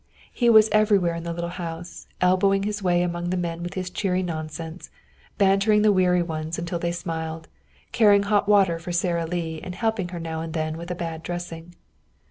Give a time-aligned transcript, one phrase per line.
[0.33, 3.91] He was everywhere in the little house, elbowing his way among the men with his
[3.91, 4.89] cheery nonsense,
[5.37, 7.47] bantering the weary ones until they smiled,
[7.91, 11.21] carrying hot water for Sara Lee and helping her now and then with a bad
[11.21, 11.75] dressing.